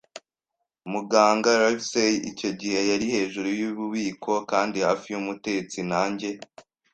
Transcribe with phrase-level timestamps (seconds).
[0.91, 6.29] Muganga Livesey icyo gihe yari hejuru yububiko kandi hafi yumutetsi, nanjye